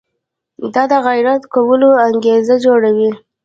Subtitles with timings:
[0.73, 3.11] دا د غیرت کولو انګېزه جوړوي.